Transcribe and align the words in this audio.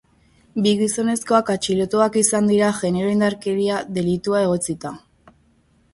Bi 0.65 0.71
gizonezkoak 0.79 1.51
atxilotuak 1.55 2.17
izan 2.23 2.49
dira 2.53 2.71
genero 2.79 3.13
indarkeria 3.19 3.77
delitua 3.99 4.45
egotzita. 4.47 4.97